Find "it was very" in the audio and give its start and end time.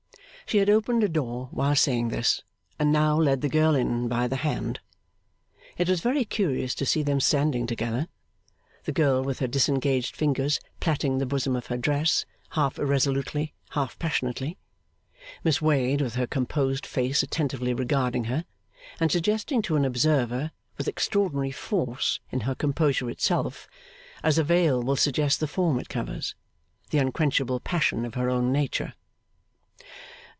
5.77-6.25